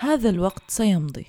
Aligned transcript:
هذا 0.00 0.30
الوقت 0.30 0.62
سيمضي. 0.68 1.26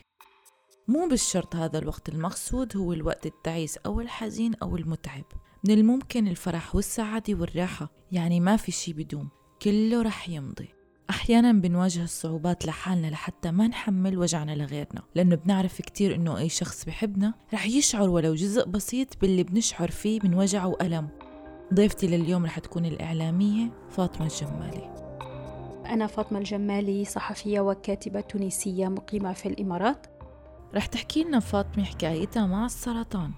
مو 0.88 1.08
بالشرط 1.08 1.56
هذا 1.56 1.80
الوقت 1.80 2.10
المقصود 2.10 2.78
هو 2.78 2.94
الوقت 2.94 3.26
التعيس 3.26 3.78
أو 3.78 4.02
الحزين 4.02 4.56
أو 4.56 4.78
المتعب. 4.78 5.24
من 5.68 5.74
الممكن 5.74 6.28
الفرح 6.28 6.76
والسعادة 6.76 7.34
والراحة 7.34 7.92
يعني 8.12 8.40
ما 8.40 8.58
في 8.58 8.72
شي 8.72 8.94
بدوم 8.94 9.30
كله 9.62 10.02
رح 10.02 10.30
يمضي. 10.30 10.68
أحيانا 11.10 11.52
بنواجه 11.52 12.04
الصعوبات 12.04 12.66
لحالنا 12.66 13.08
لحتى 13.08 13.52
ما 13.52 13.68
نحمل 13.68 14.18
وجعنا 14.18 14.56
لغيرنا 14.56 15.02
لأنه 15.16 15.36
بنعرف 15.36 15.82
كتير 15.82 16.16
إنه 16.16 16.38
أي 16.38 16.50
شخص 16.50 16.86
بحبنا 16.86 17.34
رح 17.54 17.66
يشعر 17.66 18.10
ولو 18.10 18.36
جزء 18.36 18.66
بسيط 18.66 19.22
باللي 19.22 19.44
بنشعر 19.44 19.92
فيه 19.92 20.20
من 20.24 20.34
وجع 20.34 20.66
وألم. 20.66 21.08
ضيفتي 21.74 22.08
لليوم 22.08 22.46
رح 22.46 22.60
تكون 22.60 22.86
الإعلامية 22.86 23.72
فاطمة 23.90 24.26
الجمالي. 24.26 25.09
أنا 25.90 26.08
فاطمة 26.08 26.40
الجمالي 26.40 27.06
صحفية 27.06 27.60
وكاتبة 27.60 28.22
تونسية 28.22 28.88
مقيمة 28.88 29.34
في 29.34 29.46
الإمارات. 29.46 30.08
رح 30.76 30.86
تحكي 30.86 31.24
لنا 31.24 31.40
فاطمة 31.40 31.84
حكايتها 31.84 32.46
مع 32.46 32.66
السرطان. 32.66 33.32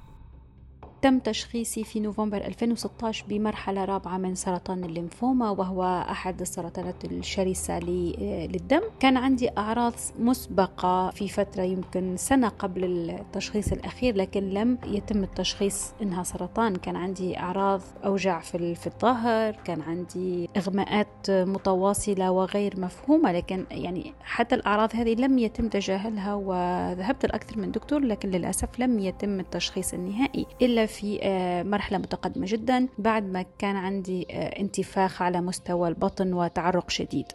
تم 1.02 1.20
تشخيصي 1.20 1.84
في 1.84 2.00
نوفمبر 2.00 2.38
2016 2.38 3.26
بمرحلة 3.30 3.86
رابعة 3.86 4.18
من 4.18 4.36
سرطان 4.36 4.84
الليمفوما 4.84 5.50
وهو 5.50 6.06
أحد 6.12 6.42
السرطانات 6.42 7.06
الشرسة 7.06 7.80
للدم. 7.80 8.82
كان 9.00 9.18
عندي 9.18 9.50
أعراض 9.58 9.94
مسبقة 10.20 11.10
في 11.10 11.28
فترة 11.28 11.64
يمكن 11.64 12.18
سنة 12.18 12.48
قبل 12.48 12.84
التشخيص 13.10 13.72
الأخير 13.72 14.16
لكن 14.16 14.50
لم 14.50 14.78
يتم 14.86 15.24
التشخيص 15.24 15.94
إنها 16.02 16.24
سرطان. 16.24 16.76
كان 16.76 16.96
عندي 16.96 17.40
أعراض 17.40 17.82
أوجاع 18.06 18.40
في 18.40 18.88
الظهر 18.88 19.52
كان 19.52 19.82
عندي 19.82 20.50
إغماءات 20.58 21.30
متواصلة 21.30 22.32
وغير 22.32 22.80
مفهومة 22.80 23.32
لكن 23.32 23.66
يعني 23.72 24.14
حتى 24.24 24.56
الأعراض 24.56 24.90
هذه 24.96 25.14
لم 25.16 25.40
يتم 25.40 25.68
تجاهلها 25.68 26.34
وذهبت 26.34 27.26
لأكثر 27.26 27.58
من 27.58 27.72
دكتور 27.72 28.00
لكن 28.00 28.30
للأسف 28.30 28.80
لم 28.80 29.00
يتم 29.00 29.40
التشخيص 29.40 29.94
النهائي. 29.94 30.46
إلا 30.62 30.86
في 30.92 31.20
آه، 31.24 31.64
مرحلة 31.64 31.98
متقدمة 31.98 32.46
جدا 32.50 32.88
بعد 32.98 33.24
ما 33.24 33.46
كان 33.60 33.76
عندي 33.76 34.28
آه، 34.32 34.60
انتفاخ 34.60 35.22
على 35.22 35.42
مستوى 35.42 35.90
البطن 35.90 36.34
وتعرق 36.34 36.90
شديد 36.90 37.26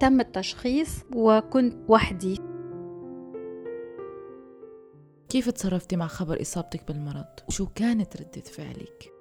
تم 0.00 0.20
التشخيص 0.20 1.04
وكنت 1.14 1.76
وحدي 1.88 2.38
كيف 5.28 5.50
تصرفتي 5.50 5.96
مع 5.96 6.06
خبر 6.06 6.40
إصابتك 6.40 6.88
بالمرض؟ 6.88 7.26
وشو 7.48 7.66
كانت 7.66 8.16
ردة 8.16 8.42
فعلك؟ 8.42 9.12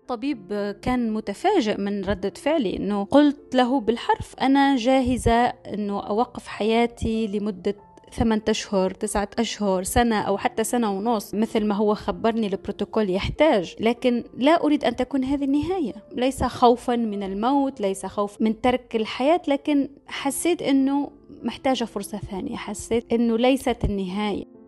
الطبيب 0.00 0.76
كان 0.82 1.12
متفاجئ 1.12 1.80
من 1.80 2.04
ردة 2.04 2.32
فعلي 2.36 2.76
إنه 2.76 3.04
قلت 3.04 3.54
له 3.54 3.80
بالحرف 3.80 4.34
أنا 4.40 4.76
جاهزة 4.76 5.44
إنه 5.46 6.06
أوقف 6.06 6.46
حياتي 6.46 7.26
لمدة 7.26 7.74
ثمانية 8.14 8.44
أشهر 8.48 8.90
تسعة 8.90 9.28
أشهر 9.38 9.82
سنة 9.82 10.20
أو 10.20 10.38
حتى 10.38 10.64
سنة 10.64 10.90
ونص 10.90 11.34
مثل 11.34 11.64
ما 11.64 11.74
هو 11.74 11.94
خبرني 11.94 12.46
البروتوكول 12.46 13.10
يحتاج. 13.10 13.76
لكن 13.80 14.24
لا 14.36 14.64
أريد 14.64 14.84
أن 14.84 14.96
تكون 14.96 15.24
هذه 15.24 15.44
النهاية. 15.44 15.94
ليس 16.12 16.44
خوفا 16.44 16.96
من 16.96 17.22
الموت 17.22 17.80
ليس 17.80 18.06
خوف 18.06 18.40
من 18.42 18.60
ترك 18.60 18.96
الحياة 18.96 19.42
لكن 19.48 19.88
حسيت 20.06 20.62
أنه 20.62 21.10
محتاجة 21.42 21.84
فرصة 21.84 22.18
ثانية. 22.18 22.56
حسيت 22.56 23.12
أنه 23.12 23.38
ليست 23.38 23.84
النهاية. 23.84 24.59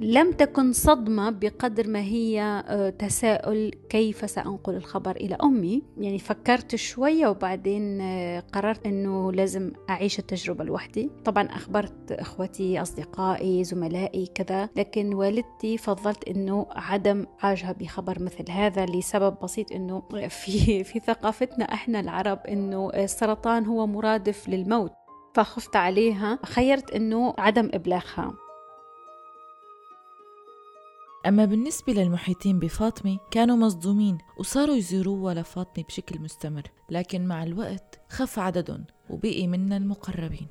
لم 0.00 0.32
تكن 0.32 0.72
صدمة 0.72 1.30
بقدر 1.30 1.88
ما 1.88 2.00
هي 2.00 2.62
آه، 2.68 2.90
تساؤل 2.90 3.70
كيف 3.88 4.30
سأنقل 4.30 4.74
الخبر 4.74 5.16
إلى 5.16 5.34
أمي. 5.34 5.82
يعني 5.98 6.18
فكرت 6.18 6.76
شوية 6.76 7.26
وبعدين 7.26 8.00
آه، 8.00 8.40
قررت 8.40 8.86
أنه 8.86 9.32
لازم 9.32 9.72
أعيش 9.90 10.18
التجربة 10.18 10.64
لوحدي. 10.64 11.10
طبعا 11.24 11.46
أخبرت 11.46 12.12
إخوتي 12.12 12.82
أصدقائي 12.82 13.64
زملائي 13.64 14.26
كذا 14.26 14.68
لكن 14.76 15.14
والدتي 15.14 15.78
فضلت 15.78 16.28
أنه 16.28 16.66
عدم 16.70 17.26
عاجها 17.42 17.72
بخبر 17.72 18.22
مثل 18.22 18.50
هذا 18.50 18.86
لسبب 18.86 19.36
بسيط 19.42 19.72
أنه 19.72 20.02
في, 20.28 20.84
في 20.84 21.00
ثقافتنا 21.00 21.64
إحنا 21.64 22.00
العرب 22.00 22.38
أنه 22.46 22.90
السرطان 22.94 23.66
هو 23.66 23.86
مرادف 23.86 24.48
للموت. 24.48 24.92
فخفت 25.34 25.76
عليها 25.76 26.38
خيرت 26.44 26.90
أنه 26.90 27.34
عدم 27.38 27.70
إبلاغها. 27.74 28.47
أما 31.28 31.44
بالنسبة 31.44 31.92
للمحيطين 31.92 32.58
بفاطمة 32.58 33.18
كانوا 33.30 33.56
مصدومين 33.56 34.18
وصاروا 34.38 34.76
يزوروها 34.76 35.34
لفاطمة 35.34 35.84
بشكل 35.84 36.20
مستمر 36.20 36.62
لكن 36.90 37.26
مع 37.26 37.42
الوقت 37.42 38.00
خف 38.08 38.38
عددهم 38.38 38.84
وبقي 39.10 39.46
منا 39.46 39.76
المقربين. 39.76 40.48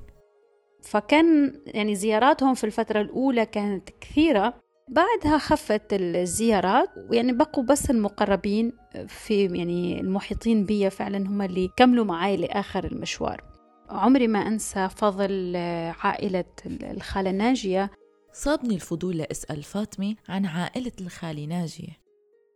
فكان 0.82 1.60
يعني 1.66 1.94
زياراتهم 1.94 2.54
في 2.54 2.64
الفترة 2.64 3.00
الأولى 3.00 3.46
كانت 3.46 3.88
كثيرة 4.00 4.54
بعدها 4.88 5.38
خفت 5.38 5.92
الزيارات 5.92 6.88
ويعني 7.10 7.32
بقوا 7.32 7.64
بس 7.64 7.90
المقربين 7.90 8.72
في 9.06 9.44
يعني 9.44 10.00
المحيطين 10.00 10.64
بي 10.64 10.90
فعلا 10.90 11.28
هم 11.28 11.42
اللي 11.42 11.68
كملوا 11.76 12.04
معي 12.04 12.36
لآخر 12.36 12.84
المشوار. 12.84 13.44
عمري 13.90 14.26
ما 14.26 14.46
أنسى 14.46 14.88
فضل 14.88 15.56
عائلة 16.00 16.44
الخالة 16.66 17.30
ناجية 17.30 17.90
صابني 18.32 18.74
الفضول 18.74 19.16
لأسأل 19.16 19.62
فاطمة 19.62 20.16
عن 20.28 20.46
عائلة 20.46 20.92
الخالة 21.00 21.46
ناجية 21.46 22.08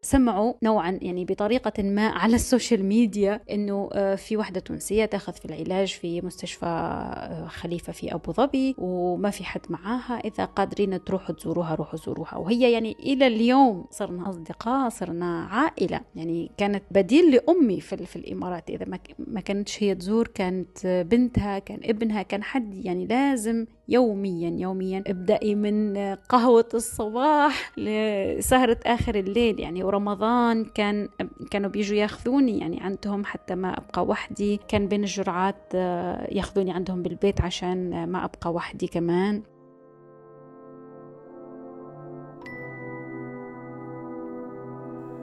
سمعوا 0.05 0.55
نوعا 0.63 0.99
يعني 1.03 1.25
بطريقة 1.25 1.83
ما 1.83 2.09
على 2.09 2.35
ال 2.35 2.42
social 2.42 2.85
media 2.85 3.41
إنه 3.51 3.89
آه، 3.93 4.15
في 4.15 4.37
وحدة 4.37 4.61
تونسية 4.61 5.05
تأخذ 5.05 5.33
في 5.33 5.45
العلاج 5.45 5.89
في 5.89 6.21
مستشفى 6.21 6.67
آه، 6.67 7.47
خليفة 7.47 7.93
في 7.93 8.15
أبو 8.15 8.33
ظبي 8.33 8.75
وما 8.79 9.31
في 9.31 9.45
حد 9.45 9.61
معاها. 9.71 10.21
إذا 10.25 10.45
قادرين 10.45 11.05
تروحوا 11.05 11.35
تزوروها 11.35 11.75
روحوا 11.75 11.99
زوروها. 11.99 12.37
وهي 12.37 12.73
يعني 12.73 12.97
إلى 13.01 13.27
اليوم 13.27 13.85
صرنا 13.91 14.31
أصدقاء 14.31 14.89
صرنا 14.89 15.45
عائلة. 15.45 16.01
يعني 16.17 16.51
كانت 16.57 16.83
بديل 16.91 17.31
لأمي 17.31 17.81
في, 17.81 18.07
في 18.07 18.17
الإمارات. 18.17 18.71
إذا 18.71 18.99
ما 19.19 19.41
كانتش 19.41 19.83
هي 19.83 19.95
تزور 19.95 20.29
كانت 20.29 20.87
بنتها 20.87 21.59
كان 21.59 21.81
ابنها 21.85 22.23
كان 22.23 22.43
حد 22.43 22.75
يعني 22.75 23.07
لازم 23.07 23.67
يوميا 23.89 24.51
يوميا 24.51 25.05
ابدأي 25.07 25.55
من 25.55 25.97
قهوة 26.29 26.69
الصباح 26.75 27.79
لسهرة 27.79 28.79
آخر 28.87 29.15
الليل. 29.15 29.61
يعني 29.61 29.85
ورمضان 29.85 30.65
كان 30.65 31.09
كانوا 31.51 31.71
بيجوا 31.71 31.97
ياخذوني 31.97 32.59
يعني 32.59 32.81
عندهم 32.81 33.25
حتى 33.25 33.55
ما 33.55 33.79
أبقى 33.79 34.07
وحدي. 34.07 34.61
كان 34.69 34.89
بين 34.89 35.01
الجرعات 35.03 35.73
آه، 35.75 36.35
ياخذوني 36.35 36.73
عندهم 36.73 37.03
بالبيت 37.03 37.41
عشان 37.41 38.07
ما 38.09 38.25
أبقى 38.25 38.53
وحدي 38.53 38.87
كمان. 38.87 39.43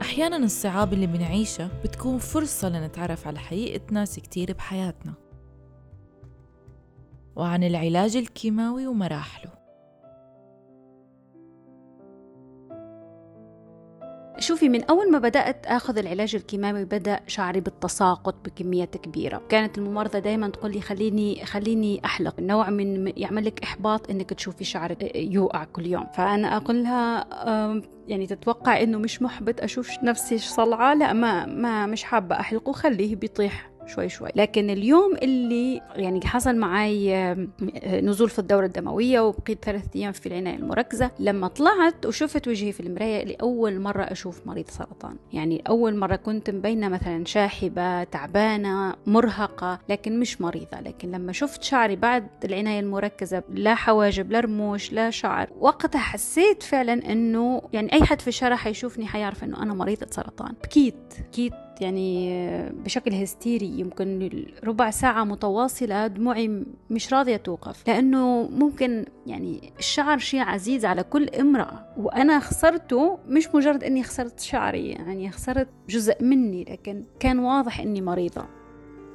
أحيانا 0.02 0.38
الصعاب 0.38 0.94
اللي 0.94 1.08
بنعيشها 1.08 1.70
بتكون 1.84 2.18
فرصة 2.18 2.70
لنتعرف 2.70 3.28
على 3.28 3.40
حقيقة 3.40 3.82
ناس 3.92 4.20
كتير 4.20 4.54
بحياتنا. 4.54 5.14
وعن 7.40 7.64
العلاج 7.64 8.18
الكيماوي 8.18 8.88
ومراحله. 8.88 9.52
شوفي 14.40 14.70
من 14.70 14.84
أول 14.84 15.12
ما 15.12 15.20
بدأت 15.20 15.66
أخذ 15.66 15.98
العلاج 15.98 16.36
الكيماوي 16.36 16.86
بدأ 16.86 17.20
شعري 17.28 17.60
بالتساقط 17.60 18.36
بكميات 18.46 18.98
كبيرة. 18.98 19.42
كانت 19.50 19.78
الممرضة 19.78 20.20
دايما 20.20 20.50
تقول 20.50 20.72
لي 20.72 20.82
خليني 20.82 21.46
خليني 21.46 22.06
أحلق. 22.06 22.40
نوع 22.40 22.70
من 22.70 23.14
يعمل 23.18 23.46
لك 23.46 23.64
إحباط 23.64 24.10
إنك 24.10 24.30
تشوفي 24.34 24.64
شعرك 24.64 25.16
يوقع 25.16 25.64
كل 25.64 25.86
يوم. 25.86 26.08
فأنا 26.14 26.58
أقول 26.58 26.84
لها 26.84 27.26
يعني 28.08 28.28
تتوقع 28.28 28.82
إنه 28.82 28.98
مش 28.98 29.22
محبط 29.22 29.62
أشوف 29.62 30.04
نفسي 30.04 30.38
صلعة؟ 30.38 30.94
لا 30.94 31.14
ما 31.14 31.46
ما 31.46 31.86
مش 31.86 32.04
حابة 32.04 32.40
أحلقه 32.40 32.72
خليه 32.72 33.16
بيطيح. 33.16 33.69
شوي 33.90 34.10
شوي. 34.10 34.30
لكن 34.36 34.70
اليوم 34.70 35.16
اللي 35.16 35.82
يعني 35.96 36.28
حصل 36.28 36.56
معي 36.56 37.14
نزول 37.86 38.30
في 38.30 38.40
الدورة 38.40 38.66
الدموية 38.66 39.20
وبقيت 39.20 39.66
ثلاثة 39.66 39.90
أيام 39.96 40.12
في 40.12 40.26
العناية 40.26 40.56
المركزة 40.56 41.12
لما 41.20 41.48
طلعت 41.48 42.06
وشفت 42.06 42.48
وجهي 42.48 42.72
في 42.72 42.80
المراية 42.80 43.24
لأول 43.26 43.80
مرة 43.80 44.04
أشوف 44.04 44.48
مريض 44.48 44.70
سرطان. 44.70 45.16
يعني 45.34 45.64
أول 45.70 45.96
مرة 45.96 46.16
كنت 46.16 46.50
مبينة 46.50 46.90
مثلا 46.90 47.26
شاحبة 47.26 48.04
تعبانة 48.04 48.96
مرهقة 49.08 49.80
لكن 49.90 50.20
مش 50.20 50.42
مريضة. 50.42 50.80
لكن 50.80 51.12
لما 51.12 51.32
شفت 51.32 51.64
شعري 51.64 51.96
بعد 51.96 52.28
العناية 52.46 52.80
المركزة 52.80 53.44
لا 53.50 53.76
حواجب 53.76 54.32
لا 54.32 54.40
رموش 54.40 54.94
لا 54.94 55.10
شعر 55.10 55.50
وقتها 55.60 56.00
حسيت 56.00 56.64
فعلا 56.64 57.12
أنه 57.12 57.62
يعني 57.74 57.94
أي 57.94 58.04
حد 58.04 58.22
في 58.22 58.28
الشارع 58.28 58.56
حيشوفني 58.56 59.08
حيعرف 59.08 59.44
أنه 59.44 59.64
أنا 59.64 59.74
مريضة 59.74 60.08
سرطان. 60.10 60.54
بكيت 60.64 60.96
بكيت 61.20 61.54
يعني 61.82 62.40
بشكل 62.70 63.14
هستيري 63.14 63.80
يمكن 63.80 64.30
ربع 64.64 64.90
ساعة 64.90 65.24
متواصلة 65.24 66.08
دموعي 66.08 66.64
مش 66.90 67.14
راضية 67.14 67.38
توقف. 67.38 67.88
لأنه 67.88 68.50
ممكن 68.52 69.06
يعني 69.28 69.74
الشعر 69.80 70.18
شيء 70.18 70.40
عزيز 70.40 70.86
على 70.86 71.04
كل 71.04 71.30
امرأة. 71.30 71.86
وأنا 71.98 72.40
خسرته 72.40 73.20
مش 73.28 73.48
مجرد 73.56 73.84
أني 73.84 74.04
خسرت 74.04 74.40
شعري 74.40 74.90
يعني 74.90 75.32
خسرت 75.32 75.68
جزء 75.90 76.24
مني 76.24 76.64
لكن 76.64 77.04
كان 77.20 77.40
واضح 77.40 77.80
أني 77.80 78.02
مريضة. 78.02 78.46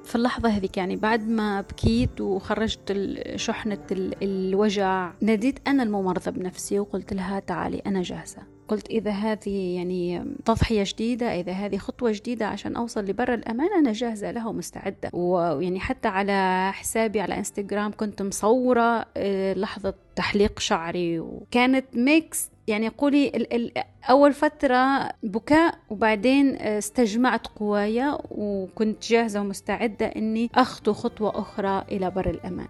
في 0.05 0.15
اللحظة 0.15 0.49
هذيك 0.49 0.77
يعني 0.77 0.97
بعد 0.97 1.29
ما 1.29 1.61
بكيت 1.61 2.21
وخرجت 2.21 3.17
شحنة 3.37 3.79
الوجع 4.23 5.13
ناديت 5.21 5.69
أنا 5.69 5.83
الممرضة 5.83 6.31
بنفسي 6.31 6.79
وقلت 6.79 7.13
لها 7.13 7.41
تعالي 7.41 7.83
أنا 7.87 8.03
جاهزة. 8.03 8.43
قلت 8.69 8.91
إذا 8.91 9.11
هذه 9.11 9.77
يعني 9.77 10.25
تضحية 10.45 10.85
جديدة 10.87 11.41
إذا 11.41 11.53
هذه 11.53 11.77
خطوة 11.77 12.13
جديدة 12.13 12.47
عشان 12.47 12.77
أوصل 12.77 13.05
لبر 13.05 13.35
الأمان 13.35 13.69
أنا 13.79 13.93
جاهزة 13.93 14.31
لها 14.31 14.49
ومستعدة. 14.49 15.11
ويعني 15.13 15.81
حتى 15.81 16.09
على 16.09 16.71
حسابي 16.75 17.21
على 17.21 17.39
إنستغرام 17.39 17.93
كنت 17.97 18.23
مصورة 18.23 19.07
آه، 19.17 19.55
لحظة 19.55 19.95
تحليق 20.17 20.59
شعري 20.59 21.21
وكانت 21.21 21.85
ميكس 21.95 22.51
يعني 22.67 22.89
قولي 22.89 23.29
ال 23.29 23.53
ال 23.55 23.73
أول 24.11 24.33
فترة 24.33 25.11
بكاء 25.23 25.79
وبعدين 25.91 26.57
استجمعت 26.57 27.47
قوايا 27.47 28.19
وكنت 28.31 29.03
جاهزة 29.03 29.41
ومستعدة 29.41 30.07
إني 30.07 30.51
أخطو 30.55 30.93
خطوة 30.93 31.41
أخرى 31.41 31.85
إلى 31.93 32.11
بر 32.11 32.31
الأمان. 32.31 32.69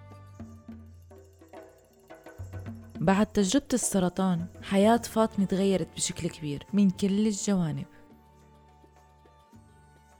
بعد 3.00 3.26
تجربة 3.26 3.66
السرطان 3.72 4.46
حياة 4.62 4.96
فاطمة 4.96 5.44
تغيرت 5.44 5.88
بشكل 5.96 6.28
كبير 6.28 6.66
من 6.72 6.90
كل 6.90 7.26
الجوانب. 7.26 7.84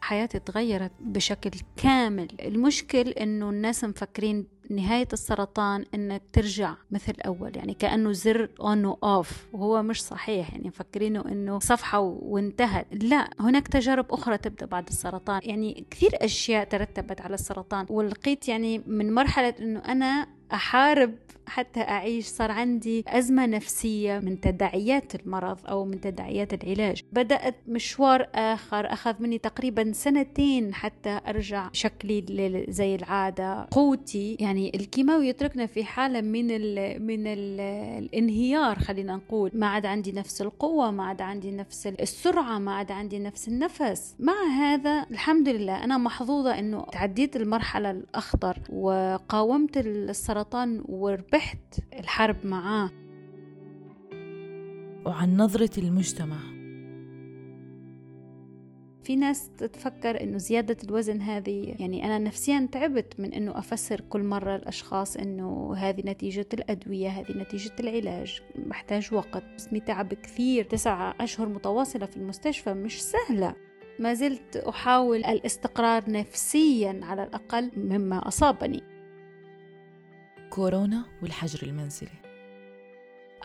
حياتي 0.01 0.39
تغيرت 0.39 0.93
بشكل 1.01 1.51
كامل. 1.77 2.29
المشكل 2.41 3.09
إنه 3.09 3.51
الناس 3.51 3.85
مفكرين 3.85 4.47
نهاية 4.71 5.09
السرطان 5.13 5.85
إنك 5.95 6.23
ترجع 6.33 6.75
مثل 6.91 7.13
أول 7.27 7.57
يعني 7.57 7.75
كأنه 7.75 8.13
زر 8.13 8.49
on 8.61 8.85
off 8.85 9.47
وهو 9.53 9.83
مش 9.83 10.03
صحيح 10.03 10.53
يعني 10.53 10.69
مفكرينه 10.69 11.25
إنه 11.29 11.59
صفحة 11.59 11.99
وانتهت. 12.01 12.87
لا 12.93 13.31
هناك 13.41 13.69
تجارب 13.69 14.07
أخرى 14.13 14.39
تبدأ 14.39 14.67
بعد 14.67 14.89
السرطان. 14.89 15.41
يعني 15.43 15.85
كثير 15.91 16.11
أشياء 16.15 16.65
ترتبت 16.65 17.21
على 17.21 17.35
السرطان. 17.35 17.87
ولقيت 17.89 18.49
يعني 18.49 18.83
من 18.87 19.15
مرحلة 19.15 19.55
إنه 19.61 19.81
أنا 19.81 20.27
أحارب 20.53 21.15
حتى 21.47 21.81
أعيش. 21.81 22.27
صار 22.27 22.51
عندي 22.51 23.05
أزمة 23.09 23.47
نفسية 23.47 24.19
من 24.19 24.41
تداعيات 24.41 25.15
المرض 25.15 25.59
أو 25.67 25.85
من 25.85 26.01
تداعيات 26.01 26.65
العلاج. 26.65 27.03
بدأت 27.13 27.55
مشوار 27.69 28.29
آخر 28.35 28.93
أخذ 28.93 29.15
مني 29.23 29.39
تقريبا 29.39 29.93
سنتين 29.93 30.75
حتى 30.75 31.21
أرجع 31.29 31.69
شكلي 31.73 32.67
زي 32.69 32.95
العادة. 32.95 33.67
قوتي 33.71 34.37
يعني 34.41 34.73
الكيماوي 34.75 35.29
يتركنا 35.29 35.67
في 35.67 35.85
حالة 35.85 36.21
من 36.21 36.51
ال 36.51 37.03
من 37.03 37.27
ال 37.27 37.61
الانهيار 38.05 38.79
خلينا 38.79 39.17
نقول. 39.17 39.51
ما 39.55 39.67
عاد 39.67 39.87
عندي 39.87 40.13
نفس 40.13 40.43
القوة 40.43 40.91
ما 40.91 41.05
عاد 41.05 41.23
عندي 41.23 41.51
نفس 41.51 41.87
السرعة 41.87 42.59
ما 42.59 42.75
عاد 42.75 42.93
عندي 42.93 43.19
نفس 43.19 43.49
النفس. 43.49 44.15
مع 44.19 44.43
هذا 44.59 45.07
الحمد 45.11 45.49
لله 45.49 45.85
أنا 45.85 45.99
محظوظة 45.99 46.59
أنه 46.59 46.87
تعديت 46.93 47.37
المرحلة 47.37 47.91
الأخطر 47.91 48.59
وقاومت 48.73 49.77
السرطان 50.35 50.85
وربحت 50.89 51.81
الحرب 51.99 52.47
معاه. 52.47 52.91
وعن 55.07 55.37
نظرة 55.37 55.71
المجتمع. 55.79 56.37
في 59.05 59.17
ناس 59.17 59.51
تتفكر 59.59 60.23
إنه 60.23 60.39
زيادة 60.39 60.77
الوزن 60.85 61.21
هذه 61.21 61.75
يعني 61.79 62.05
أنا 62.05 62.19
نفسيا 62.19 62.69
تعبت 62.73 63.21
من 63.21 63.33
إنه 63.33 63.59
أفسر 63.59 64.01
كل 64.01 64.23
مرة 64.23 64.57
الأشخاص 64.57 65.17
إنه 65.17 65.75
هذه 65.77 66.03
نتيجة 66.07 66.47
الأدوية 66.55 67.09
هذه 67.09 67.33
نتيجة 67.33 67.73
العلاج. 67.81 68.43
بحتاج 68.57 69.15
وقت. 69.15 69.45
اسمي 69.57 69.81
تعب 69.81 70.15
كثير. 70.15 70.65
تسعة 70.65 71.15
أشهر 71.21 71.49
متواصلة 71.49 72.07
في 72.07 72.17
المستشفى 72.17 72.75
مش 72.75 73.03
سهلة. 73.03 73.55
ما 73.99 74.15
زلت 74.15 74.57
أحاول 74.57 75.25
الاستقرار 75.25 76.11
نفسيا 76.11 77.01
على 77.03 77.23
الأقل 77.23 77.71
مما 77.77 78.29
أصابني. 78.29 78.94
كورونا 80.55 81.05
والحجر 81.23 81.63
المنزلي. 81.63 82.24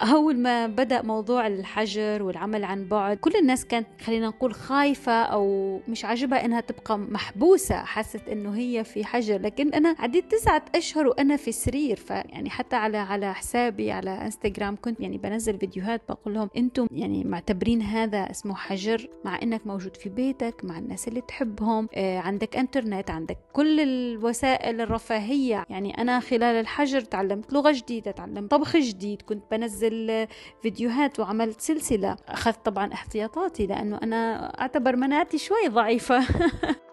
أول 0.01 0.38
ما 0.38 0.68
بدأ 0.68 1.01
موضوع 1.01 1.48
الحجر 1.48 2.24
والعمل 2.24 2.63
عن 2.63 2.88
بعد 2.88 3.18
كل 3.18 3.31
الناس 3.42 3.66
كانت 3.66 3.88
خلينا 4.01 4.28
نقول 4.28 4.54
خايفة 4.54 5.12
أو 5.24 5.80
مش 5.88 6.06
عاجبها 6.06 6.46
إنها 6.46 6.62
تبقى 6.62 6.98
محبوسة 6.98 7.75
حست 7.84 8.28
إنه 8.30 8.57
هي 8.57 8.84
في 8.84 9.06
حجر. 9.06 9.42
لكن 9.42 9.74
أنا 9.74 9.96
عديت 10.00 10.31
تسعة 10.31 10.66
أشهر 10.75 11.07
وأنا 11.07 11.38
في 11.38 11.51
سرير 11.51 11.96
فيعني 11.96 12.50
حتى 12.50 12.75
على 12.75 12.98
على 12.98 13.34
حسابي 13.34 13.92
على 13.92 14.10
إنستغرام 14.10 14.75
كنت 14.81 15.00
يعني 15.00 15.18
بنزل 15.18 15.57
فيديوهات 15.60 16.01
بقول 16.10 16.34
لهم 16.34 16.50
أنتم 16.57 16.88
يعني 16.92 17.24
معتبرين 17.24 17.81
هذا 17.81 18.31
اسمه 18.31 18.56
حجر 18.56 19.07
مع 19.25 19.40
إنك 19.44 19.68
موجود 19.68 19.96
في 19.98 20.10
بيتك 20.10 20.66
مع 20.66 20.78
الناس 20.78 21.07
اللي 21.07 21.22
تحبهم 21.22 21.90
آه 21.96 22.19
عندك 22.19 22.57
إنترنت 22.57 23.12
عندك 23.12 23.38
كل 23.54 23.80
الوسائل 23.80 24.81
الرفاهية. 24.81 25.66
يعني 25.69 26.01
أنا 26.01 26.19
خلال 26.19 26.44
الحجر 26.44 27.01
تعلمت 27.01 27.54
لغة 27.54 27.72
جديدة 27.72 28.12
تعلمت 28.12 28.51
طبخ 28.51 28.78
جديد 28.78 29.22
كنت 29.22 29.44
بنزل 29.51 29.88
الفيديوهات 29.91 31.19
وعملت 31.19 31.62
سلسلة. 31.62 32.18
أخذت 32.27 32.65
طبعا 32.65 32.94
احتياطاتي 32.94 33.68
لأنه 33.68 34.00
أنا 34.03 34.45
أعتبر 34.62 34.95
مناعتي 34.95 35.38
شوي 35.38 35.68
ضعيفة. 35.68 36.25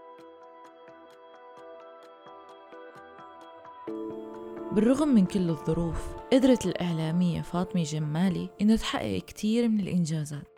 بالرغم 4.72 5.08
من 5.08 5.26
كل 5.26 5.50
الظروف 5.50 5.96
قدرت 6.32 6.66
الإعلامية 6.66 7.42
فاطمة 7.42 7.82
جمالي 7.82 8.48
إنه 8.60 8.76
تحقق 8.76 9.22
كتير 9.26 9.68
من 9.68 9.80
الإنجازات. 9.80 10.55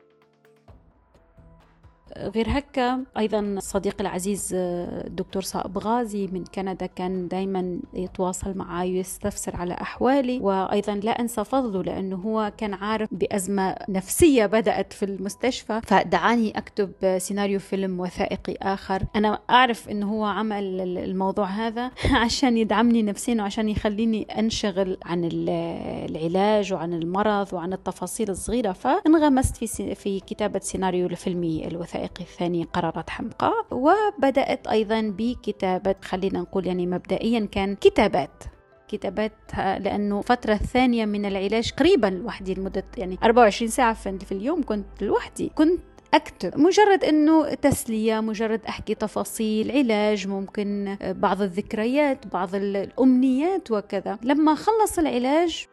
غير 2.34 2.46
هكا 2.48 3.04
أيضا 3.18 3.56
صديقي 3.58 4.00
العزيز 4.00 4.50
الدكتور 4.54 5.42
صائب 5.42 5.78
غازي 5.78 6.26
من 6.26 6.44
كندا 6.44 6.86
كان 6.86 7.28
دايما 7.28 7.78
يتواصل 7.94 8.56
معي 8.56 8.92
ويستفسر 8.92 9.56
على 9.56 9.74
أحوالي 9.74 10.38
وأيضا 10.40 10.94
لا 10.94 11.20
أنسى 11.20 11.44
فضله 11.44 11.82
لأنه 11.82 12.16
هو 12.16 12.52
كان 12.56 12.74
عارف 12.74 13.08
بأزمة 13.12 13.76
نفسية 13.88 14.46
بدأت 14.46 14.92
في 14.92 15.04
المستشفى. 15.04 15.80
فدعاني 15.84 16.58
أكتب 16.58 17.18
سيناريو 17.18 17.58
فيلم 17.58 18.00
وثائقي 18.00 18.54
آخر. 18.62 19.02
أنا 19.16 19.38
أعرف 19.50 19.88
أنه 19.88 20.12
هو 20.12 20.24
عمل 20.24 20.80
الموضوع 20.98 21.46
هذا 21.46 21.90
عشان 22.24 22.56
يدعمني 22.56 23.02
نفسيا 23.02 23.34
وعشان 23.34 23.68
يخليني 23.68 24.22
أنشغل 24.22 24.98
عن 25.04 25.28
العلاج 25.32 26.72
وعن 26.72 26.92
المرض 26.92 27.52
وعن 27.52 27.72
التفاصيل 27.72 28.30
الصغيرة. 28.30 28.72
فانغمست 28.72 29.56
في, 29.56 29.94
في 29.94 30.20
كتابة 30.20 30.58
سيناريو 30.58 31.08
لفيلمي 31.08 31.66
الوثائقي. 31.66 32.07
الوثائقي 32.08 32.24
الثاني 32.24 32.64
قرارات 32.64 33.10
حمقى 33.10 33.52
وبدأت 33.70 34.66
أيضا 34.66 35.14
بكتابة 35.18 35.94
خلينا 36.02 36.40
نقول 36.40 36.66
يعني 36.66 36.86
مبدئيا 36.86 37.48
كان 37.52 37.74
كتابات. 37.74 38.44
كتابات 38.88 39.32
لأنه 39.56 40.20
فترة 40.20 40.52
الثانية 40.52 41.04
من 41.04 41.24
العلاج 41.24 41.72
قريبا 41.72 42.06
لوحدي 42.06 42.54
لمدة 42.54 42.84
يعني 42.96 43.18
24 43.22 43.70
ساعة 43.70 43.94
في 43.94 44.32
اليوم 44.32 44.62
كنت 44.62 45.02
لوحدي. 45.02 45.52
كنت 45.54 45.80
أكتب. 46.14 46.58
مجرد 46.58 47.04
أنه 47.04 47.54
تسلية 47.54 48.20
مجرد 48.20 48.60
أحكي 48.68 48.94
تفاصيل 48.94 49.70
علاج 49.70 50.28
ممكن 50.28 50.96
بعض 51.02 51.42
الذكريات 51.42 52.26
بعض 52.26 52.54
الأمنيات 52.54 53.70
وكذا. 53.70 54.18
لما 54.22 54.54
خلص 54.54 54.98
العلاج 54.98 55.66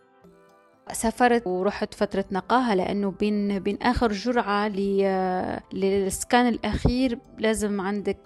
سافرت 0.91 1.47
ورحت 1.47 1.93
فترة 1.93 2.25
نقاهة 2.31 2.75
لأنه 2.75 3.11
بين 3.11 3.59
بين 3.59 3.77
آخر 3.81 4.11
جرعة 4.11 4.67
للسكان 5.73 6.47
الأخير 6.47 7.19
لازم 7.37 7.81
عندك 7.81 8.19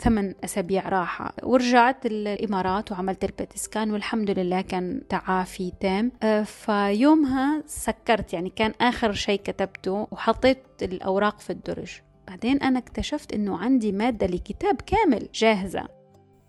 ثمان 0.00 0.34
أسابيع 0.44 0.88
راحة. 0.88 1.32
ورجعت 1.42 2.06
الإمارات 2.06 2.92
وعملت 2.92 3.24
البيت 3.24 3.56
سكان 3.56 3.90
والحمد 3.90 4.30
لله 4.30 4.60
كان 4.60 5.02
تعافي 5.08 5.72
تام. 5.80 6.12
فيومها 6.44 7.62
سكرت 7.66 8.32
يعني 8.32 8.50
كان 8.50 8.72
آخر 8.80 9.12
شيء 9.12 9.40
كتبته 9.40 10.08
وحطيت 10.10 10.62
الأوراق 10.82 11.40
في 11.40 11.50
الدرج. 11.50 12.00
بعدين 12.28 12.62
أنا 12.62 12.78
اكتشفت 12.78 13.32
أنه 13.32 13.58
عندي 13.58 13.92
مادة 13.92 14.26
لكتاب 14.26 14.80
كامل 14.80 15.28
جاهزة. 15.34 15.88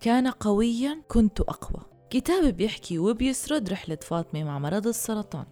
كان 0.00 0.28
قويا 0.28 1.02
كنت 1.08 1.40
أقوى. 1.40 1.82
كتاب 2.12 2.56
بيحكي 2.56 2.98
وبيسرد 2.98 3.70
رحلة 3.70 3.98
فاطمة 4.02 4.44
مع 4.44 4.58
مرض 4.58 4.86
السرطان. 4.86 5.44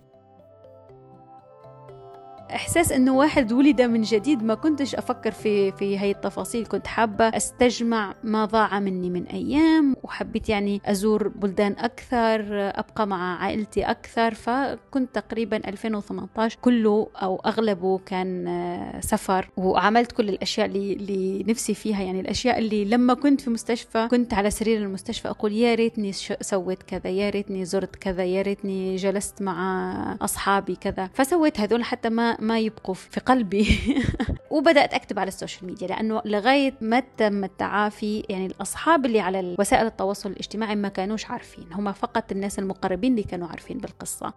إحساس 2.54 2.92
إنه 2.92 3.16
واحد 3.16 3.52
ولد 3.52 3.82
من 3.82 4.02
جديد 4.02 4.42
ما 4.42 4.54
كنتش 4.54 4.94
أفكر 4.94 5.30
في 5.30 5.72
في 5.72 5.98
هي 5.98 6.10
التفاصيل 6.10 6.66
كنت 6.66 6.86
حابة 6.86 7.24
أستجمع 7.24 8.14
ما 8.24 8.44
ضاع 8.44 8.80
مني 8.80 9.10
من 9.10 9.26
أيام 9.26 9.96
وحبيت 10.02 10.48
يعني 10.48 10.80
أزور 10.86 11.28
بلدان 11.28 11.72
أكثر 11.78 12.40
أبقى 12.50 13.06
مع 13.06 13.42
عائلتي 13.42 13.82
أكثر 13.82 14.34
فكنت 14.34 15.14
تقريبا 15.14 15.56
2018 15.56 16.58
كله 16.60 17.08
أو 17.16 17.36
أغلبه 17.36 17.98
كان 17.98 18.46
آه، 18.48 19.00
سفر 19.00 19.50
وعملت 19.56 20.12
كل 20.12 20.28
الأشياء 20.28 20.66
اللي, 20.66 20.92
اللي 20.92 21.44
نفسي 21.48 21.74
فيها. 21.74 22.02
يعني 22.02 22.20
الأشياء 22.20 22.58
اللي 22.58 22.84
لما 22.84 23.14
كنت 23.14 23.40
في 23.40 23.50
مستشفى 23.50 24.08
كنت 24.10 24.34
على 24.34 24.50
سرير 24.50 24.82
المستشفى 24.82 25.28
أقول 25.28 25.52
يا 25.52 25.74
ريتني 25.74 26.12
سويت 26.40 26.82
كذا 26.82 27.10
يا 27.10 27.30
ريتني 27.30 27.64
زرت 27.64 27.96
كذا 27.96 28.24
يا 28.24 28.42
ريتني 28.42 28.96
جلست 28.96 29.42
مع 29.42 30.16
أصحابي 30.22 30.76
كذا. 30.76 31.10
فسويت 31.14 31.60
هذول 31.60 31.84
حتى 31.84 32.08
ما 32.08 32.36
ما 32.40 32.58
يبقوا 32.58 32.94
في 32.94 33.20
قلبي. 33.20 33.66
وبدأت 34.50 34.94
أكتب 34.94 35.18
على 35.18 35.28
ال 35.28 35.34
social 35.34 35.66
media 35.66 35.88
لأنه 35.88 36.22
لغاية 36.24 36.74
ما 36.80 37.00
تم 37.16 37.44
التعافي 37.44 38.24
يعني 38.28 38.46
الأصحاب 38.46 39.06
اللي 39.06 39.20
على 39.20 39.56
وسائل 39.58 39.86
التواصل 39.86 40.30
الاجتماعي 40.30 40.76
ما 40.76 40.88
كانوش 40.88 41.26
عارفين. 41.26 41.72
هم 41.72 41.92
فقط 41.92 42.32
الناس 42.32 42.58
المقربين 42.58 43.12
اللي 43.12 43.22
كانوا 43.22 43.48
عارفين 43.48 43.78
بالقصة. 43.78 44.34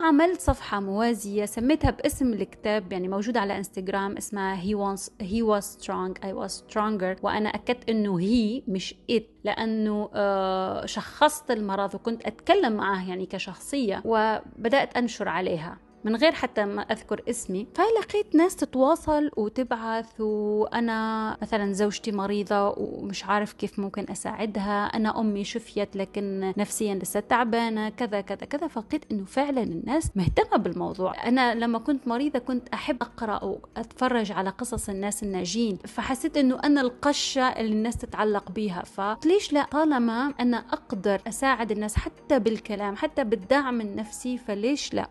عملت 0.00 0.40
صفحة 0.40 0.80
موازية 0.80 1.44
سميتها 1.44 1.90
باسم 1.90 2.32
الكتاب 2.32 2.92
يعني 2.92 3.08
موجودة 3.08 3.40
على 3.40 3.56
إنستغرام 3.56 4.16
اسمها 4.16 4.56
he 4.56 4.74
was, 4.74 5.00
he 5.22 5.42
was 5.42 5.64
strong 5.64 6.14
I 6.24 6.32
was 6.32 6.52
stronger 6.52 7.24
وأنا 7.24 7.48
أكدت 7.48 7.90
إنه 7.90 8.20
هي 8.20 8.62
مش 8.68 8.94
it 9.12 9.22
لأنه 9.44 10.10
آه 10.14 10.86
شخصت 10.86 11.50
المرض 11.50 11.94
وكنت 11.94 12.26
أتكلم 12.26 12.72
معاه 12.72 13.08
يعني 13.08 13.26
كشخصية 13.26 14.02
وبدأت 14.04 14.96
أنشر 14.96 15.28
عليها. 15.28 15.78
من 16.04 16.16
غير 16.16 16.32
حتى 16.32 16.64
ما 16.64 16.82
أذكر 16.82 17.22
اسمي. 17.28 17.66
فلقيت 17.74 18.34
ناس 18.34 18.56
تتواصل 18.56 19.30
وتبعث 19.36 20.20
وأنا 20.20 21.36
مثلا 21.42 21.72
زوجتي 21.72 22.12
مريضة 22.12 22.68
ومش 22.68 23.24
عارف 23.24 23.52
كيف 23.52 23.78
ممكن 23.78 24.06
أساعدها. 24.10 24.84
أنا 24.84 25.20
أمي 25.20 25.44
شفيت 25.44 25.96
لكن 25.96 26.52
نفسيا 26.56 26.94
لسه 26.94 27.20
تعبانة 27.20 27.88
كذا 27.88 28.20
كذا 28.20 28.46
كذا. 28.46 28.66
فلقيت 28.66 29.04
إنه 29.12 29.24
فعلا 29.24 29.62
الناس 29.62 30.10
مهتمة 30.16 30.56
بالموضوع. 30.56 31.26
أنا 31.26 31.54
لما 31.54 31.78
كنت 31.78 32.08
مريضة 32.08 32.38
كنت 32.38 32.68
أحب 32.68 33.02
أقرأ 33.02 33.44
وأتفرج 33.44 34.32
على 34.32 34.50
قصص 34.50 34.88
الناس 34.88 35.22
الناجين. 35.22 35.76
فحسيت 35.76 36.36
إنه 36.36 36.58
أنا 36.64 36.80
القشة 36.80 37.42
اللي 37.42 37.72
الناس 37.72 37.96
تتعلق 37.96 38.50
بيها. 38.50 38.82
فليش 38.82 39.52
لا؟ 39.52 39.62
طالما 39.70 40.34
أنا 40.40 40.56
أقدر 40.56 41.20
أساعد 41.28 41.70
الناس 41.70 41.96
حتى 41.96 42.38
بالكلام 42.38 42.96
حتى 42.96 43.24
بالدعم 43.24 43.80
النفسي 43.80 44.38
فليش 44.38 44.94
لا؟ 44.94 45.08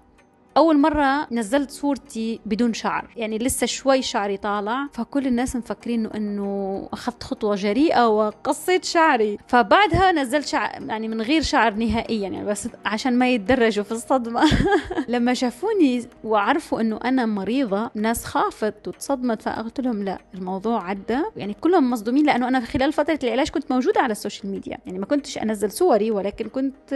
أول 0.57 0.79
مرة 0.79 1.27
نزلت 1.31 1.71
صورتي 1.71 2.39
بدون 2.45 2.73
شعر. 2.73 3.09
يعني 3.15 3.37
لسه 3.37 3.67
شوي 3.67 4.01
شعري 4.01 4.37
طالع 4.37 4.87
فكل 4.93 5.27
الناس 5.27 5.55
مفكرين 5.55 6.05
إنه 6.05 6.89
أخذت 6.93 7.23
خطوة 7.23 7.55
جريئة 7.55 8.07
وقصيت 8.07 8.85
شعري. 8.85 9.37
فبعدها 9.47 10.11
نزلت 10.11 10.47
شعر 10.47 10.81
يعني 10.87 11.07
من 11.07 11.21
غير 11.21 11.41
شعر 11.41 11.73
نهائيا 11.73 12.29
يعني 12.29 12.45
بس 12.45 12.67
عشان 12.85 13.19
ما 13.19 13.29
يتدرجوا 13.29 13.83
في 13.83 13.91
الصدمة. 13.91 14.43
لما 15.07 15.33
شافوني 15.33 16.05
وعرفوا 16.23 16.81
إنه 16.81 16.99
أنا 17.05 17.25
مريضة 17.25 17.91
ناس 17.95 18.25
خافت 18.25 18.87
وتصدمت 18.87 19.41
فقلت 19.41 19.81
لهم 19.81 20.03
لا 20.03 20.19
الموضوع 20.33 20.89
عدى. 20.89 21.19
يعني 21.35 21.53
كلهم 21.53 21.89
مصدومين 21.89 22.25
لأنه 22.25 22.47
أنا 22.47 22.59
خلال 22.59 22.93
فترة 22.93 23.19
العلاج 23.23 23.49
كنت 23.49 23.71
موجودة 23.71 24.01
على 24.01 24.11
ال 24.11 24.17
social 24.17 24.51
media. 24.51 24.77
يعني 24.85 24.99
ما 24.99 25.05
كنتش 25.05 25.37
أنزل 25.37 25.71
صوري 25.71 26.11
ولكن 26.11 26.49
كنت 26.49 26.93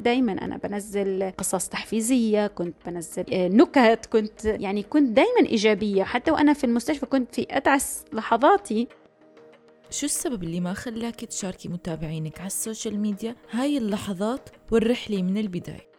دايما 0.00 0.32
أنا 0.32 0.56
بنزل 0.56 1.32
قصص 1.38 1.68
تحفيزية 1.68 2.46
كنت 2.46 2.85
بنزل. 2.86 3.24
آه، 3.32 3.48
نكت 3.48 4.06
كنت 4.06 4.44
يعني 4.44 4.82
كنت 4.82 5.10
دايما 5.10 5.40
إيجابية. 5.46 6.04
حتى 6.04 6.30
وأنا 6.30 6.52
في 6.52 6.64
المستشفى 6.64 7.06
كنت 7.06 7.34
في 7.34 7.46
أتعس 7.50 8.04
لحظاتي. 8.12 8.88
شو 9.90 10.06
السبب 10.06 10.42
اللي 10.42 10.60
ما 10.60 10.74
خلاك 10.74 11.24
تشاركي 11.24 11.68
متابعينك 11.68 12.38
على 12.38 12.46
ال 12.46 12.54
social 12.54 13.00
media؟ 13.00 13.36
هاي 13.50 13.78
اللحظات 13.78 14.48
والرحلة 14.72 15.22
من 15.22 15.38
البداية. 15.38 15.95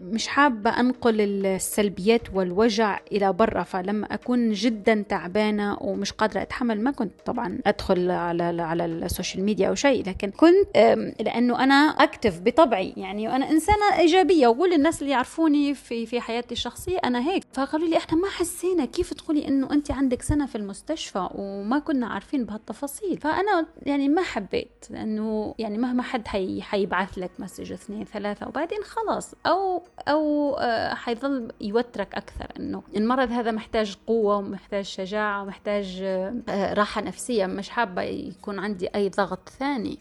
مش 0.00 0.26
حابة 0.28 0.70
أنقل 0.70 1.20
السلبيات 1.46 2.34
والوجع 2.34 3.00
إلى 3.12 3.32
برا 3.32 3.62
فلما 3.62 4.06
أكون 4.14 4.52
جدا 4.52 5.04
تعبانة 5.08 5.76
ومش 5.80 6.12
قادرة 6.12 6.42
أتحمل. 6.42 6.80
ما 6.80 6.90
كنت 6.90 7.12
طبعا 7.26 7.58
أدخل 7.66 8.10
على 8.10 8.62
على 8.62 8.84
ال 8.84 8.93
social 8.93 9.44
media 9.44 9.68
أو 9.68 9.74
شيء 9.74 10.08
لكن 10.08 10.30
كنت 10.30 10.76
لأنه 11.20 11.64
أنا 11.64 11.74
أكتف 11.74 12.40
بطبعي. 12.40 12.94
يعني 12.96 13.28
وأنا 13.28 13.50
إنسانة 13.50 13.98
إيجابية 13.98 14.46
وكل 14.48 14.72
الناس 14.72 15.02
اللي 15.02 15.12
يعرفوني 15.12 15.74
في 15.74 16.06
في 16.06 16.20
حياتي 16.20 16.52
الشخصية 16.52 16.98
أنا 17.04 17.30
هيك. 17.30 17.44
فقالوا 17.52 17.88
لي 17.88 17.96
إحنا 17.96 18.18
ما 18.18 18.28
حسينا 18.28 18.84
كيف 18.84 19.14
تقولي 19.14 19.48
إنه 19.48 19.72
أنت 19.72 19.90
عندك 19.90 20.22
سنة 20.22 20.46
في 20.46 20.54
المستشفى 20.56 21.28
وما 21.34 21.78
كنا 21.78 22.06
عارفين 22.06 22.44
بهالتفاصيل. 22.44 23.18
فأنا 23.18 23.66
يعني 23.82 24.08
ما 24.08 24.22
حبيت 24.22 24.84
لأنه 24.90 25.54
يعني 25.58 25.78
مهما 25.78 26.02
حد 26.02 26.28
حي 26.28 26.62
حيبعث 26.62 27.18
لك 27.18 27.30
مسج 27.38 27.72
اثنين 27.72 28.04
ثلاثة 28.04 28.48
وبعدين 28.48 28.78
خلاص. 28.84 29.34
أو 29.46 29.82
أو 30.08 30.54
آه، 30.54 30.94
حيظل 30.94 31.52
يوترك 31.60 32.14
أكثر 32.14 32.52
إنه 32.58 32.82
المرض 32.96 33.30
هذا 33.30 33.50
محتاج 33.50 33.96
قوة 34.06 34.36
ومحتاج 34.36 34.84
شجاعة 34.84 35.42
ومحتاج 35.42 36.00
آه، 36.02 36.74
راحة 36.74 37.00
نفسية 37.00 37.46
مش 37.46 37.68
حابة 37.70 38.02
يكون 38.02 38.58
عندي 38.58 38.86
أي 38.94 39.08
ضغط 39.08 39.48
ثاني. 39.48 39.98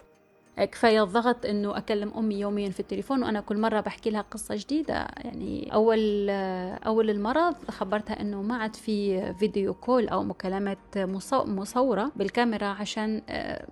كفايه 0.58 1.04
الضغط 1.04 1.46
إنه 1.46 1.78
أكلم 1.78 2.14
أمي 2.18 2.40
يوميا 2.40 2.70
في 2.70 2.80
التليفون 2.80 3.24
وأنا 3.24 3.42
كل 3.42 3.58
مرة 3.58 3.80
بحكي 3.80 4.10
لها 4.10 4.22
قصة 4.22 4.56
جديدة. 4.56 5.08
يعني 5.18 5.74
أول 5.74 6.28
آه، 6.30 6.74
أول 6.74 7.10
المرض 7.10 7.56
خبرتها 7.72 8.22
إنه 8.22 8.42
ما 8.42 8.58
عاد 8.58 8.76
في 8.76 9.34
فيديو 9.34 9.74
كول 9.74 10.08
أو 10.08 10.24
مكالمات 10.24 10.98
مصورة 11.36 12.12
بالكاميرا 12.16 12.66
عشان 12.68 13.22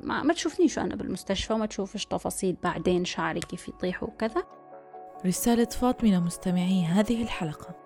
ما 0.01 0.33
تشوفنيش 0.33 0.79
أنا 0.79 0.95
بالمستشفى 0.95 1.53
وما 1.53 1.65
تشوفش 1.65 2.05
تفاصيل 2.05 2.55
بعدين 2.63 3.05
شعري 3.05 3.39
كيف 3.39 3.67
يطيح 3.67 4.03
وكذا. 4.03 4.43
رسالة 5.25 5.65
فاطمة 5.65 6.09
لمستمعي 6.09 6.85
هذه 6.85 7.23
الحلقة. 7.23 7.84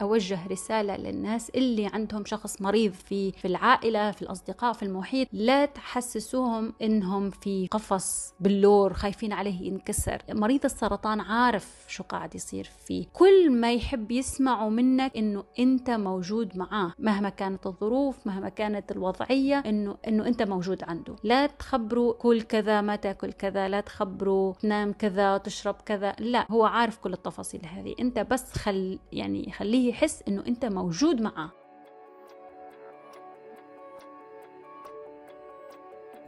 أوجه 0.00 0.46
رسالة 0.46 0.96
للناس 0.96 1.50
اللي 1.50 1.86
عندهم 1.86 2.24
شخص 2.24 2.62
مريض 2.62 2.92
في 2.92 3.32
في 3.32 3.44
العائلة 3.48 4.10
في 4.10 4.22
الأصدقاء 4.22 4.72
في 4.72 4.82
المحيط 4.82 5.28
لا 5.32 5.64
تحسسوهم 5.64 6.72
إنهم 6.82 7.30
في 7.30 7.68
قفص 7.70 8.34
باللور 8.40 8.92
خايفين 8.92 9.32
عليه 9.32 9.62
ينكسر. 9.62 10.22
مريض 10.30 10.64
السرطان 10.64 11.20
عارف 11.20 11.84
شو 11.88 12.02
قاعد 12.02 12.34
يصير 12.34 12.70
فيه. 12.86 13.06
كل 13.12 13.50
ما 13.50 13.72
يحب 13.72 14.10
يسمعوا 14.10 14.70
منك 14.70 15.16
إنه 15.16 15.44
أنت 15.58 15.90
موجود 15.90 16.56
معاه 16.56 16.92
مهما 16.98 17.28
كانت 17.28 17.66
الظروف 17.66 18.26
مهما 18.26 18.48
كانت 18.48 18.92
الوضعية 18.92 19.58
إنه 19.58 19.96
إنه 20.08 20.26
أنت 20.26 20.42
موجود 20.42 20.84
عنده. 20.84 21.16
لا 21.24 21.46
تخبروا 21.46 22.12
كل 22.12 22.42
كذا 22.42 22.80
ما 22.80 22.96
تاكل 22.96 23.32
كذا 23.32 23.68
لا 23.68 23.80
تخبروا 23.80 24.52
تنام 24.52 24.92
كذا 24.92 25.38
تشرب 25.38 25.74
كذا 25.74 26.16
لا 26.18 26.46
هو 26.50 26.64
عارف 26.64 26.98
كل 26.98 27.12
التفاصيل 27.12 27.60
هذه. 27.66 27.94
أنت 28.00 28.18
بس 28.18 28.52
خل 28.52 28.98
يعني 29.12 29.52
خليه 29.52 29.85
يحس 29.88 30.22
إنه 30.28 30.44
أنت 30.46 30.64
موجود 30.64 31.20
معاه 31.20 31.50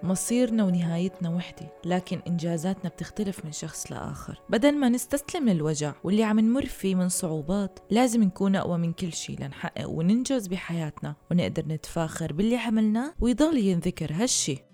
مصيرنا 0.02 0.64
ونهايتنا 0.64 1.30
وحدة 1.30 1.72
لكن 1.84 2.20
إنجازاتنا 2.26 2.90
بتختلف 2.90 3.44
من 3.44 3.52
شخص 3.52 3.92
لآخر. 3.92 4.40
بدل 4.48 4.76
ما 4.76 4.88
نستسلم 4.88 5.48
للوجع 5.48 5.92
واللي 6.04 6.24
عم 6.24 6.40
نمر 6.40 6.66
فيه 6.66 6.94
من 6.94 7.08
صعوبات 7.08 7.78
لازم 7.90 8.22
نكون 8.22 8.56
أقوى 8.56 8.78
من 8.78 8.92
كل 8.92 9.12
شي 9.12 9.36
لنحقق 9.40 9.88
وننجز 9.88 10.46
بحياتنا 10.46 11.14
ونقدر 11.30 11.64
نتفاخر 11.68 12.32
باللي 12.32 12.56
عملناه 12.56 13.14
ويضل 13.20 13.58
ينذكر 13.58 14.12
هالشي. 14.12 14.67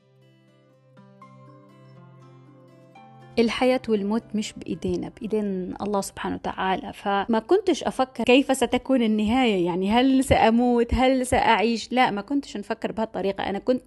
الحياة 3.39 3.81
والموت 3.89 4.23
مش 4.35 4.53
بإيدينا 4.53 5.11
بإيدين 5.17 5.75
الله 5.83 6.01
سبحانه 6.01 6.35
وتعالى. 6.35 6.93
فما 6.93 7.39
كنتش 7.39 7.85
أفكر 7.85 8.25
كيف 8.25 8.57
ستكون 8.57 9.03
النهاية 9.03 9.67
يعني 9.67 9.91
هل 9.91 10.25
سأموت؟ 10.25 10.95
هل 10.95 11.27
سأعيش؟ 11.27 11.93
لا 11.93 12.11
ما 12.11 12.21
كنتش 12.21 12.57
نفكر 12.57 12.93
بهالطريقة. 12.93 13.49
أنا 13.51 13.59
كنت 13.59 13.83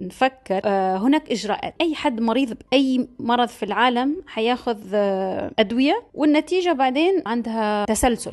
نفكر 0.00 0.60
آه 0.64 0.96
هناك 0.96 1.30
إجراءات. 1.30 1.74
أي 1.80 1.94
حد 1.94 2.20
مريض 2.20 2.56
بأي 2.70 3.08
مرض 3.18 3.48
في 3.48 3.62
العالم 3.62 4.22
حياخذ 4.26 4.78
آه 4.94 5.50
أدوية 5.58 6.02
والنتيجة 6.14 6.72
بعدين 6.72 7.22
عندها 7.26 7.84
تسلسل. 7.84 8.32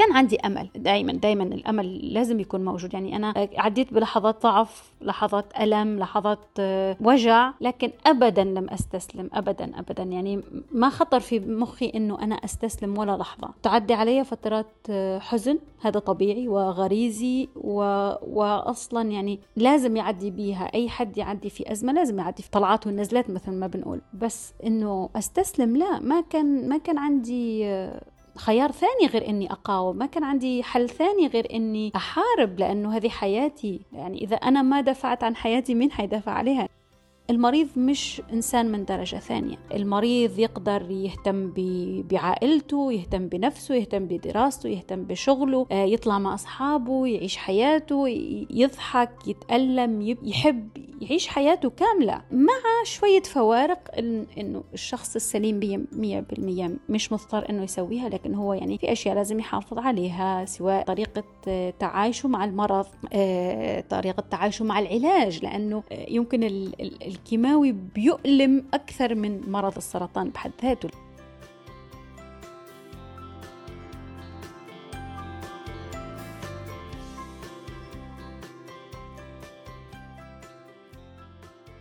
كان 0.00 0.12
عندي 0.12 0.36
أمل 0.36 0.68
دائما 0.76 1.12
دائما 1.12 1.42
الأمل 1.42 2.14
لازم 2.14 2.40
يكون 2.40 2.64
موجود. 2.64 2.94
يعني 2.94 3.16
أنا 3.16 3.48
عديت 3.56 3.94
بلحظات 3.94 4.42
ضعف 4.42 4.92
لحظات 5.00 5.60
ألم 5.60 5.98
لحظات 5.98 6.38
آه، 6.58 6.96
وجع 7.00 7.52
لكن 7.60 7.90
ابدا 8.06 8.44
لم 8.44 8.70
أستسلم 8.70 9.30
ابدا 9.32 9.78
ابدا. 9.78 10.02
يعني 10.02 10.42
ما 10.72 10.88
خطر 10.88 11.20
في 11.20 11.40
مخي 11.40 11.92
إنه 11.94 12.22
أنا 12.22 12.34
أستسلم 12.34 12.98
ولا 12.98 13.16
لحظة. 13.16 13.48
تعدي 13.62 13.94
علي 13.94 14.24
فترات 14.24 14.66
آه، 14.90 15.18
حزن 15.18 15.58
هذا 15.80 16.00
طبيعي 16.00 16.48
وغريزي 16.48 17.48
و... 17.56 17.80
واصلا 18.22 19.10
يعني 19.10 19.40
لازم 19.56 19.96
يعدي 19.96 20.30
بيها. 20.30 20.64
أي 20.74 20.88
حد 20.88 21.18
يعدي 21.18 21.50
في 21.50 21.72
أزمة 21.72 21.92
لازم 21.92 22.18
يعدي 22.18 22.42
في 22.42 22.50
طلعات 22.50 22.86
والنزلات 22.86 23.30
مثل 23.30 23.52
ما 23.52 23.66
بنقول. 23.66 24.00
بس 24.14 24.52
إنه 24.66 25.10
أستسلم 25.16 25.76
لا 25.76 26.00
ما 26.00 26.20
كان 26.20 26.68
ما 26.68 26.78
كان 26.78 26.98
عندي 26.98 27.66
آه، 27.66 28.02
خيار 28.36 28.72
ثاني 28.72 29.06
غير 29.12 29.28
إني 29.28 29.52
أقاوم. 29.52 29.96
ما 29.96 30.06
كان 30.06 30.24
عندي 30.24 30.62
حل 30.62 30.88
ثاني 30.88 31.26
غير 31.26 31.48
إني 31.54 31.92
أحارب 31.96 32.58
لأنه 32.58 32.96
هذه 32.96 33.08
حياتي. 33.08 33.80
يعني 33.92 34.24
إذا 34.24 34.36
أنا 34.36 34.62
ما 34.62 34.80
دفعت 34.80 35.24
عن 35.24 35.36
حياتي 35.36 35.74
مين 35.74 35.92
حيدافع 35.92 36.32
عليها؟ 36.32 36.68
المريض 37.30 37.68
مش 37.76 38.22
إنسان 38.32 38.72
من 38.72 38.84
درجة 38.84 39.16
ثانية. 39.16 39.56
المريض 39.74 40.38
يقدر 40.38 40.90
يهتم 40.90 41.52
بعائلته 42.10 42.92
يهتم 42.92 43.28
بنفسه 43.28 43.74
يهتم 43.74 44.06
بدراسته 44.06 44.68
يهتم 44.68 45.04
بشغله 45.04 45.66
آه، 45.72 45.84
يطلع 45.84 46.18
مع 46.18 46.34
أصحابه 46.34 47.06
يعيش 47.06 47.36
حياته 47.36 48.08
يضحك 48.50 49.12
يتألم 49.26 50.16
يحب 50.22 50.68
يعيش 51.00 51.28
حياته 51.28 51.70
كاملة 51.70 52.22
مع 52.32 52.84
شوية 52.84 53.22
فوارق 53.22 53.78
إنه 54.38 54.64
الشخص 54.74 55.14
السليم 55.14 55.86
مية 55.92 56.20
بالمية 56.20 56.76
مش 56.88 57.12
مضطر 57.12 57.50
إنه 57.50 57.62
يسويها 57.62 58.08
لكن 58.08 58.34
هو 58.34 58.52
يعني 58.54 58.78
في 58.78 58.92
أشياء 58.92 59.14
لازم 59.14 59.38
يحافظ 59.38 59.78
عليها 59.78 60.44
سواء 60.44 60.84
طريقة 60.84 61.24
آه، 61.48 61.70
تعايشه 61.78 62.28
مع 62.28 62.44
المرض 62.44 62.86
آه، 63.12 63.80
طريقة 63.80 64.24
تعايشه 64.30 64.64
مع 64.64 64.78
العلاج 64.78 65.44
لأنه 65.44 65.82
يمكن 66.08 66.42
الكيماوي 67.06 67.72
بيؤلم 67.72 68.64
أكثر 68.74 69.14
من 69.14 69.50
مرض 69.50 69.76
السرطان 69.76 70.30
بحد 70.30 70.52
ذاته. 70.62 70.88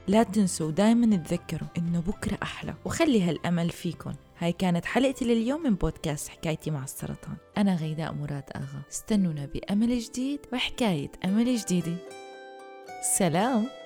لا 0.10 0.24
تنسوا 0.24 0.72
دايما 0.72 1.16
تذكروا 1.16 1.70
إنه 1.78 2.00
بكرة 2.00 2.38
أحلى 2.44 2.74
وخلي 2.86 3.24
هالأمل 3.24 3.70
فيكن. 3.70 4.14
هاي 4.40 4.52
كانت 4.52 4.86
حلقتي 4.86 5.26
لليوم 5.26 5.64
من 5.64 5.76
بودكاست 5.76 6.30
حكايتي 6.30 6.72
مع 6.72 6.84
السرطان. 6.84 7.36
أنا 7.58 7.76
غيداء 7.76 8.14
مراد 8.14 8.44
آغا. 8.56 8.82
استنونا 8.92 9.46
بأمل 9.46 10.00
جديد 10.00 10.40
وحكاية 10.54 11.12
أمل 11.26 11.56
جديدة. 11.56 11.96
سلام! 13.18 13.79